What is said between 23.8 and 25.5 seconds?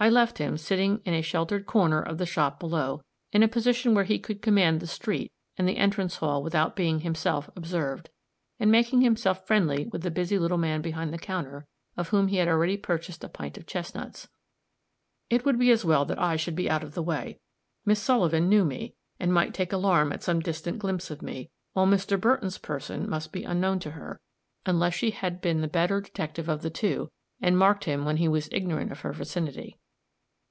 to her, unless she had